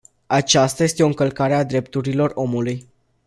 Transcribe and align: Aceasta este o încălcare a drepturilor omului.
Aceasta 0.27 0.83
este 0.83 1.03
o 1.03 1.05
încălcare 1.05 1.53
a 1.53 1.63
drepturilor 1.63 2.31
omului. 2.33 2.87